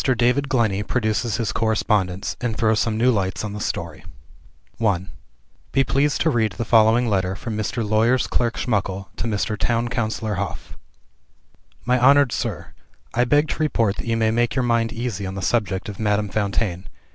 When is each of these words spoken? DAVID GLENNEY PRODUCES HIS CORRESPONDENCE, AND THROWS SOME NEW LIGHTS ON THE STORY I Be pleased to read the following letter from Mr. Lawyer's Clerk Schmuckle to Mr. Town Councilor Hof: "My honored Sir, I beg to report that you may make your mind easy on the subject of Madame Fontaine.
DAVID 0.03 0.49
GLENNEY 0.49 0.81
PRODUCES 0.81 1.37
HIS 1.37 1.51
CORRESPONDENCE, 1.51 2.35
AND 2.41 2.57
THROWS 2.57 2.79
SOME 2.79 2.97
NEW 2.97 3.11
LIGHTS 3.11 3.43
ON 3.45 3.53
THE 3.53 3.59
STORY 3.59 4.03
I 4.83 5.05
Be 5.71 5.83
pleased 5.83 6.21
to 6.21 6.31
read 6.31 6.53
the 6.53 6.65
following 6.65 7.05
letter 7.07 7.35
from 7.35 7.55
Mr. 7.55 7.87
Lawyer's 7.87 8.25
Clerk 8.25 8.57
Schmuckle 8.57 9.09
to 9.17 9.25
Mr. 9.27 9.55
Town 9.55 9.89
Councilor 9.89 10.33
Hof: 10.41 10.75
"My 11.85 11.99
honored 11.99 12.31
Sir, 12.31 12.73
I 13.13 13.25
beg 13.25 13.47
to 13.49 13.59
report 13.59 13.97
that 13.97 14.07
you 14.07 14.17
may 14.17 14.31
make 14.31 14.55
your 14.55 14.63
mind 14.63 14.91
easy 14.91 15.27
on 15.27 15.35
the 15.35 15.41
subject 15.43 15.87
of 15.87 15.99
Madame 15.99 16.29
Fontaine. 16.29 16.87